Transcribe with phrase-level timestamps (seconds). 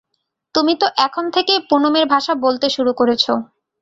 [0.55, 3.25] তুমি তো এখন থেকেই পুনমের ভাষা বলতে শুরু করেছ।